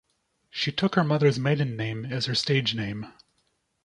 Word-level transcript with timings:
She 0.49 0.71
took 0.71 0.95
her 0.95 1.03
mother's 1.03 1.37
maiden 1.37 1.75
name 1.77 2.05
as 2.07 2.25
her 2.25 2.33
stage 2.33 2.73
name. 2.73 3.13